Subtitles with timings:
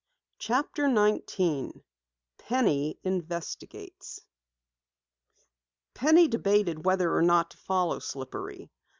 [0.39, 1.83] CHAPTER 19
[2.39, 4.25] PENNY INVESTIGATES
[5.93, 8.71] Penny debated whether or not to follow Slippery.